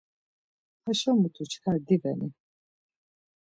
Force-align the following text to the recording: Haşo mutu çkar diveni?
Haşo 0.83 1.11
mutu 1.19 1.43
çkar 1.51 1.79
diveni? 1.87 2.29